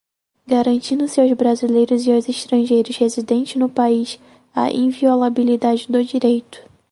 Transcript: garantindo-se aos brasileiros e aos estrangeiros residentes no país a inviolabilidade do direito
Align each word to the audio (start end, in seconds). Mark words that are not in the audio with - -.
garantindo-se 0.47 1.21
aos 1.21 1.31
brasileiros 1.33 2.07
e 2.07 2.11
aos 2.11 2.27
estrangeiros 2.27 2.97
residentes 2.97 3.53
no 3.55 3.69
país 3.69 4.17
a 4.51 4.71
inviolabilidade 4.71 5.85
do 5.91 6.03
direito 6.03 6.67